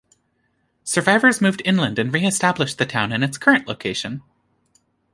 Survivors 0.83 1.41
moved 1.41 1.61
inland 1.63 1.99
and 1.99 2.11
re-established 2.11 2.79
the 2.79 2.87
town 2.87 3.11
in 3.13 3.21
its 3.21 3.37
current 3.37 3.67
location. 3.67 4.23